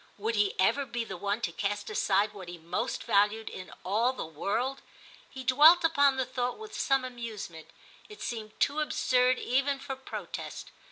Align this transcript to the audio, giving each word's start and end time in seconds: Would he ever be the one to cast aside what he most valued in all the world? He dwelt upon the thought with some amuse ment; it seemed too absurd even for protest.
Would 0.17 0.33
he 0.33 0.55
ever 0.59 0.83
be 0.87 1.03
the 1.03 1.15
one 1.15 1.41
to 1.41 1.51
cast 1.51 1.87
aside 1.91 2.33
what 2.33 2.47
he 2.47 2.57
most 2.57 3.03
valued 3.03 3.51
in 3.51 3.71
all 3.85 4.13
the 4.13 4.25
world? 4.25 4.81
He 5.29 5.43
dwelt 5.43 5.83
upon 5.83 6.15
the 6.17 6.25
thought 6.25 6.57
with 6.57 6.73
some 6.73 7.05
amuse 7.05 7.51
ment; 7.51 7.67
it 8.09 8.19
seemed 8.23 8.59
too 8.59 8.79
absurd 8.79 9.37
even 9.37 9.77
for 9.77 9.95
protest. 9.95 10.71